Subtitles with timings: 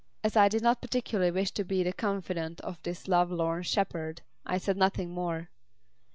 [0.23, 4.23] As I did not particularly wish to be the confidant of this love lorn shepherd,
[4.47, 5.51] I said nothing more.